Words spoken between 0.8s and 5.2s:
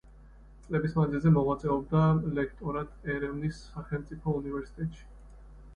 მანძილზე მოღვაწეობდა ლექტორად ერევნის სახელმწიფო უნივერსიტეტში.